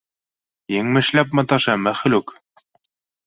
[0.75, 2.35] Еңмешләнеп маташа, мәхлүк!